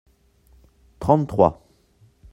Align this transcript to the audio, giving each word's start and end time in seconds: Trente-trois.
Trente-trois. 0.99 1.63